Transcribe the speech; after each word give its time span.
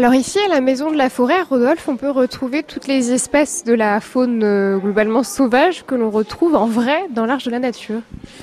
Alors 0.00 0.14
ici, 0.14 0.38
à 0.38 0.48
la 0.48 0.62
Maison 0.62 0.90
de 0.90 0.96
la 0.96 1.10
Forêt, 1.10 1.42
Rodolphe, 1.42 1.86
on 1.86 1.98
peut 1.98 2.10
retrouver 2.10 2.62
toutes 2.62 2.86
les 2.86 3.12
espèces 3.12 3.64
de 3.64 3.74
la 3.74 4.00
faune 4.00 4.42
euh, 4.42 4.78
globalement 4.78 5.22
sauvage 5.22 5.84
que 5.84 5.94
l'on 5.94 6.08
retrouve 6.08 6.54
en 6.54 6.64
vrai 6.64 7.02
dans 7.10 7.26
l'arche 7.26 7.44
de 7.44 7.50
la 7.50 7.58
nature. 7.58 8.00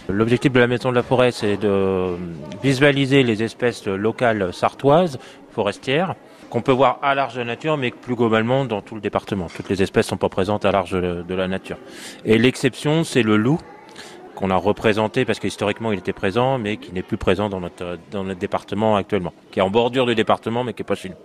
L'objectif 0.07 0.51
de 0.51 0.59
la 0.59 0.67
Maison 0.67 0.91
de 0.91 0.95
la 0.95 1.01
Forêt, 1.01 1.31
c'est 1.31 1.57
de 1.57 2.15
visualiser 2.61 3.23
les 3.23 3.41
espèces 3.41 3.87
locales 3.87 4.53
sartoises, 4.53 5.17
forestières, 5.49 6.13
qu'on 6.51 6.61
peut 6.61 6.71
voir 6.71 6.99
à 7.01 7.15
l'arche 7.15 7.33
de 7.33 7.39
la 7.39 7.45
nature, 7.45 7.75
mais 7.75 7.89
plus 7.89 8.13
globalement 8.13 8.63
dans 8.63 8.83
tout 8.83 8.93
le 8.93 9.01
département. 9.01 9.47
Toutes 9.47 9.69
les 9.69 9.81
espèces 9.81 10.05
sont 10.05 10.17
pas 10.17 10.29
présentes 10.29 10.63
à 10.63 10.71
l'arche 10.71 10.91
de 10.91 11.33
la 11.33 11.47
nature. 11.47 11.77
Et 12.23 12.37
l'exception, 12.37 13.03
c'est 13.03 13.23
le 13.23 13.35
loup, 13.35 13.57
qu'on 14.37 14.51
a 14.51 14.55
représenté 14.55 15.25
parce 15.25 15.39
qu'historiquement 15.39 15.91
il 15.91 15.97
était 15.97 16.13
présent, 16.13 16.59
mais 16.59 16.77
qui 16.77 16.93
n'est 16.93 17.01
plus 17.01 17.17
présent 17.17 17.49
dans 17.49 17.59
notre, 17.59 17.97
dans 18.11 18.23
notre 18.23 18.39
département 18.39 18.95
actuellement, 18.95 19.33
qui 19.51 19.57
est 19.57 19.63
en 19.63 19.71
bordure 19.71 20.05
du 20.05 20.13
département, 20.13 20.63
mais 20.63 20.73
qui 20.73 20.83
n'est 20.83 20.85
pas 20.85 20.95
chez 20.95 21.09
nous. 21.09 21.15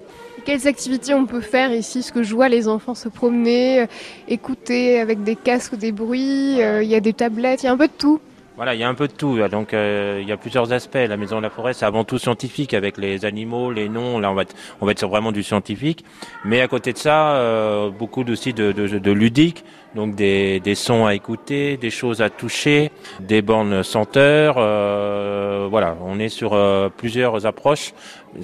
Quelles 0.46 0.66
activités 0.66 1.12
on 1.12 1.26
peut 1.26 1.42
faire 1.42 1.72
ici? 1.72 2.02
Ce 2.02 2.10
que 2.10 2.22
je 2.22 2.34
vois 2.34 2.48
les 2.48 2.68
enfants 2.68 2.94
se 2.94 3.10
promener, 3.10 3.82
euh, 3.82 3.86
écouter 4.28 4.98
avec 4.98 5.22
des 5.22 5.36
casques 5.36 5.76
des 5.76 5.92
bruits, 5.92 6.62
euh, 6.62 6.82
il 6.82 6.88
y 6.88 6.94
a 6.94 7.00
des 7.00 7.12
tablettes, 7.12 7.62
il 7.62 7.66
y 7.66 7.68
a 7.68 7.72
un 7.72 7.76
peu 7.76 7.86
de 7.86 7.92
tout. 7.96 8.18
Voilà, 8.56 8.74
il 8.74 8.80
y 8.80 8.84
a 8.84 8.88
un 8.88 8.94
peu 8.94 9.08
de 9.08 9.12
tout. 9.12 9.38
Donc 9.48 9.72
euh, 9.72 10.18
il 10.20 10.28
y 10.28 10.32
a 10.32 10.36
plusieurs 10.36 10.72
aspects. 10.72 10.94
La 10.94 11.16
maison 11.16 11.38
de 11.38 11.42
la 11.42 11.50
forêt, 11.50 11.72
c'est 11.72 11.86
avant 11.86 12.04
tout 12.04 12.18
scientifique 12.18 12.74
avec 12.74 12.98
les 12.98 13.24
animaux, 13.24 13.72
les 13.72 13.88
noms. 13.88 14.18
Là, 14.18 14.30
on 14.30 14.34
va 14.34 14.42
être, 14.42 14.54
on 14.80 14.86
va 14.86 14.92
être 14.92 14.98
sur 14.98 15.08
vraiment 15.08 15.32
du 15.32 15.42
scientifique. 15.42 16.04
Mais 16.44 16.60
à 16.60 16.68
côté 16.68 16.92
de 16.92 16.98
ça, 16.98 17.36
euh, 17.36 17.90
beaucoup 17.90 18.24
aussi 18.24 18.52
de, 18.52 18.72
de, 18.72 18.98
de 18.98 19.10
ludique. 19.10 19.64
Donc 19.94 20.14
des, 20.14 20.58
des, 20.60 20.74
sons 20.74 21.04
à 21.04 21.14
écouter, 21.14 21.76
des 21.76 21.90
choses 21.90 22.22
à 22.22 22.30
toucher, 22.30 22.90
des 23.20 23.42
bornes 23.42 23.82
senteurs. 23.82 24.54
Euh, 24.56 25.66
voilà, 25.70 25.96
on 26.02 26.18
est 26.18 26.30
sur 26.30 26.54
euh, 26.54 26.88
plusieurs 26.88 27.44
approches 27.44 27.92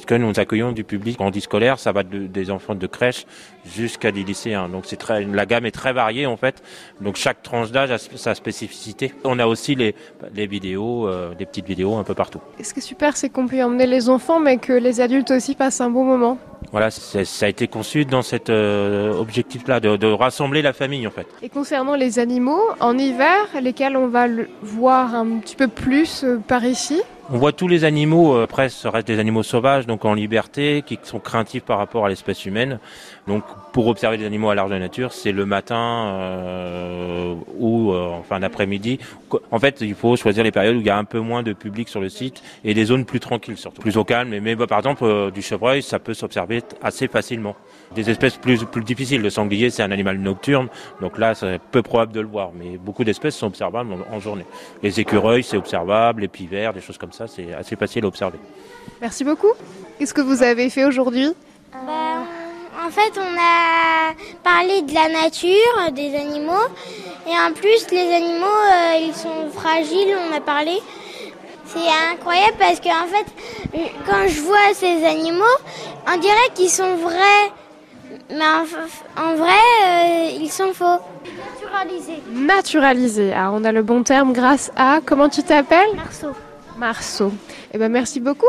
que 0.06 0.14
nous 0.14 0.38
accueillons 0.38 0.72
du 0.72 0.84
public 0.84 1.18
en 1.22 1.32
scolaire. 1.32 1.78
Ça 1.78 1.92
va 1.92 2.02
des 2.02 2.50
enfants 2.50 2.74
de 2.74 2.86
crèche 2.86 3.24
jusqu'à 3.64 4.12
des 4.12 4.24
lycéens. 4.24 4.68
Donc 4.68 4.84
c'est 4.84 4.96
très, 4.96 5.24
la 5.24 5.46
gamme 5.46 5.64
est 5.64 5.70
très 5.70 5.94
variée 5.94 6.26
en 6.26 6.36
fait. 6.36 6.62
Donc 7.00 7.16
chaque 7.16 7.42
tranche 7.42 7.70
d'âge 7.70 7.90
a 7.90 7.98
sa 7.98 8.34
spécificité. 8.34 9.14
On 9.24 9.38
a 9.38 9.46
aussi 9.46 9.74
les, 9.74 9.94
les 10.34 10.46
vidéos, 10.46 11.06
euh, 11.06 11.34
des 11.34 11.46
petites 11.46 11.66
vidéos 11.66 11.96
un 11.96 12.04
peu 12.04 12.14
partout. 12.14 12.40
Ce 12.62 12.72
qui 12.72 12.80
est 12.80 12.82
super, 12.82 13.16
c'est 13.16 13.28
qu'on 13.28 13.46
peut 13.46 13.62
emmener 13.62 13.86
les 13.86 14.08
enfants, 14.08 14.40
mais 14.40 14.58
que 14.58 14.72
les 14.72 15.00
adultes 15.00 15.30
aussi 15.30 15.54
passent 15.54 15.80
un 15.80 15.90
bon 15.90 16.04
moment. 16.04 16.38
Voilà, 16.70 16.90
ça 16.90 17.46
a 17.46 17.48
été 17.48 17.66
conçu 17.66 18.04
dans 18.04 18.20
cet 18.22 18.50
euh, 18.50 19.14
objectif-là, 19.14 19.80
de, 19.80 19.96
de, 19.96 20.06
rassembler 20.06 20.60
la 20.60 20.72
famille 20.72 21.06
en 21.06 21.10
fait. 21.10 21.26
Et 21.42 21.48
concernant 21.48 21.94
les 21.94 22.18
animaux, 22.18 22.60
en 22.80 22.98
hiver, 22.98 23.46
lesquels 23.62 23.96
on 23.96 24.08
va 24.08 24.26
le 24.26 24.48
voir 24.62 25.14
un 25.14 25.38
petit 25.38 25.56
peu 25.56 25.68
plus 25.68 26.24
euh, 26.24 26.38
par 26.46 26.64
ici? 26.64 27.00
On 27.30 27.36
voit 27.36 27.52
tous 27.52 27.68
les 27.68 27.84
animaux, 27.84 28.34
euh, 28.34 28.46
presque, 28.46 28.84
restent 28.84 29.06
des 29.06 29.18
animaux 29.18 29.42
sauvages, 29.42 29.86
donc 29.86 30.04
en 30.04 30.14
liberté, 30.14 30.82
qui 30.84 30.98
sont 31.02 31.18
craintifs 31.18 31.62
par 31.62 31.78
rapport 31.78 32.06
à 32.06 32.08
l'espèce 32.08 32.46
humaine. 32.46 32.78
Donc, 33.26 33.44
pour 33.72 33.86
observer 33.88 34.16
des 34.16 34.24
animaux 34.24 34.48
à 34.48 34.54
large 34.54 34.70
de 34.70 34.74
la 34.74 34.80
nature, 34.80 35.12
c'est 35.12 35.32
le 35.32 35.44
matin 35.44 36.06
euh, 36.06 37.34
ou 37.58 37.92
euh, 37.92 38.08
en 38.08 38.22
fin 38.22 38.40
d'après-midi. 38.40 38.98
En 39.50 39.58
fait, 39.58 39.82
il 39.82 39.94
faut 39.94 40.16
choisir 40.16 40.42
les 40.42 40.50
périodes 40.50 40.76
où 40.76 40.80
il 40.80 40.86
y 40.86 40.90
a 40.90 40.96
un 40.96 41.04
peu 41.04 41.20
moins 41.20 41.42
de 41.42 41.52
public 41.52 41.88
sur 41.88 42.00
le 42.00 42.08
site 42.08 42.42
et 42.64 42.72
des 42.72 42.86
zones 42.86 43.04
plus 43.04 43.20
tranquilles, 43.20 43.58
surtout 43.58 43.82
plus 43.82 43.98
au 43.98 44.04
calme. 44.04 44.30
Mais, 44.40 44.54
bah, 44.54 44.66
par 44.66 44.78
exemple, 44.78 45.04
euh, 45.04 45.30
du 45.30 45.42
chevreuil, 45.42 45.82
ça 45.82 45.98
peut 45.98 46.14
s'observer 46.14 46.62
assez 46.82 47.08
facilement. 47.08 47.54
Des 47.94 48.10
espèces 48.10 48.36
plus 48.36 48.64
plus 48.64 48.84
difficiles. 48.84 49.20
Le 49.20 49.30
sanglier, 49.30 49.70
c'est 49.70 49.82
un 49.82 49.90
animal 49.90 50.18
nocturne, 50.18 50.68
donc 51.00 51.18
là, 51.18 51.34
c'est 51.34 51.58
peu 51.70 51.82
probable 51.82 52.12
de 52.12 52.20
le 52.20 52.26
voir. 52.26 52.50
Mais 52.54 52.78
beaucoup 52.78 53.04
d'espèces 53.04 53.36
sont 53.36 53.46
observables 53.46 53.92
en, 53.92 54.14
en 54.14 54.20
journée. 54.20 54.44
Les 54.82 55.00
écureuils, 55.00 55.42
c'est 55.42 55.56
observable, 55.56 56.22
les 56.22 56.28
pivers, 56.28 56.72
des 56.72 56.80
choses 56.80 56.98
comme 56.98 57.12
ça, 57.12 57.17
c'est 57.26 57.52
assez 57.54 57.76
facile 57.76 58.04
à 58.04 58.08
observer. 58.08 58.38
Merci 59.00 59.24
beaucoup. 59.24 59.52
Qu'est-ce 59.98 60.14
que 60.14 60.20
vous 60.20 60.42
avez 60.42 60.70
fait 60.70 60.84
aujourd'hui? 60.84 61.32
Bah, 61.72 62.22
En 62.86 62.90
fait, 62.90 63.12
on 63.16 63.36
a 63.38 64.12
parlé 64.44 64.82
de 64.82 64.94
la 64.94 65.08
nature, 65.08 65.92
des 65.92 66.14
animaux. 66.16 66.66
Et 67.26 67.32
en 67.32 67.52
plus, 67.52 67.90
les 67.90 68.14
animaux, 68.14 68.46
euh, 68.46 69.06
ils 69.06 69.14
sont 69.14 69.50
fragiles, 69.52 70.14
on 70.30 70.34
a 70.36 70.40
parlé. 70.40 70.78
C'est 71.66 72.12
incroyable 72.12 72.54
parce 72.58 72.80
que 72.80 72.88
en 72.88 73.06
fait, 73.06 73.26
quand 74.06 74.26
je 74.26 74.40
vois 74.40 74.72
ces 74.72 75.04
animaux, 75.04 75.44
on 76.10 76.16
dirait 76.16 76.50
qu'ils 76.54 76.70
sont 76.70 76.96
vrais. 76.96 77.52
Mais 78.30 78.36
en, 78.44 79.22
en 79.22 79.34
vrai, 79.34 79.50
euh, 79.86 80.30
ils 80.40 80.50
sont 80.50 80.72
faux. 80.72 80.98
Naturalisés. 81.60 82.22
Naturalisés. 82.32 83.32
Ah, 83.36 83.50
on 83.52 83.64
a 83.64 83.72
le 83.72 83.82
bon 83.82 84.02
terme 84.02 84.32
grâce 84.32 84.70
à. 84.76 85.00
Comment 85.04 85.28
tu 85.28 85.42
t'appelles? 85.42 85.94
Marceau. 85.94 86.28
Marceau. 86.78 87.32
Eh 87.72 87.78
ben, 87.78 87.90
merci 87.90 88.20
beaucoup. 88.20 88.48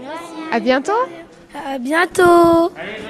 Merci. 0.00 0.52
À 0.52 0.60
bientôt. 0.60 0.92
À 1.54 1.78
bientôt. 1.78 2.72
Allez, 2.76 3.02